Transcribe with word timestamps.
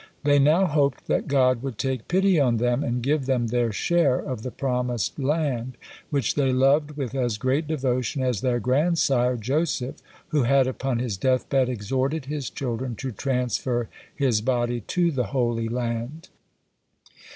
'"They 0.23 0.39
now 0.39 0.65
hoped 0.65 1.05
that 1.05 1.27
God 1.27 1.61
would 1.61 1.77
take 1.77 2.07
pity 2.07 2.39
on 2.39 2.57
them 2.57 2.83
and 2.83 3.03
give 3.03 3.27
them 3.27 3.45
their 3.49 3.71
share 3.71 4.17
of 4.17 4.41
the 4.41 4.49
promised 4.49 5.19
land, 5.19 5.77
which 6.09 6.33
they 6.33 6.51
loved 6.51 6.97
with 6.97 7.13
as 7.13 7.37
great 7.37 7.67
devotion 7.67 8.23
as 8.23 8.41
their 8.41 8.59
grandsire 8.59 9.37
Joseph, 9.37 9.97
who 10.29 10.41
had 10.41 10.65
upon 10.65 10.97
his 10.97 11.17
death 11.17 11.47
bed 11.49 11.69
exhorted 11.69 12.25
his 12.25 12.49
children 12.49 12.95
to 12.95 13.11
transfer 13.11 13.89
his 14.15 14.41
body 14.41 14.81
to 14.87 15.11
the 15.11 15.25
Holy 15.37 15.67
Land. 15.69 16.29